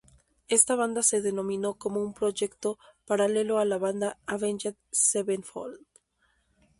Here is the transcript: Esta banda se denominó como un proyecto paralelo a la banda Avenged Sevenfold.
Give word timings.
Esta 0.47 0.73
banda 0.75 1.03
se 1.03 1.21
denominó 1.21 1.75
como 1.75 2.01
un 2.01 2.15
proyecto 2.15 2.79
paralelo 3.05 3.59
a 3.59 3.65
la 3.65 3.77
banda 3.77 4.17
Avenged 4.25 4.73
Sevenfold. 4.89 5.79